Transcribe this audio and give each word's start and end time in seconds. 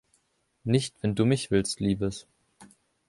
Nicht, 0.63 0.95
wenn 1.03 1.13
du 1.13 1.25
mich 1.25 1.51
willst, 1.51 1.79
Liebes. 1.79 2.25